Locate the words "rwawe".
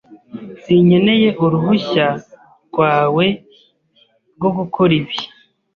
2.67-3.25